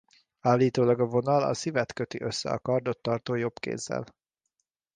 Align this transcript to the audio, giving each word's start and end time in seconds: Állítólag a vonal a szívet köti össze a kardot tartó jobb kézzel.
Állítólag 0.39 0.99
a 0.99 1.05
vonal 1.05 1.43
a 1.43 1.53
szívet 1.53 1.93
köti 1.93 2.21
össze 2.21 2.49
a 2.51 2.59
kardot 2.59 3.01
tartó 3.01 3.35
jobb 3.35 3.59
kézzel. 3.59 4.05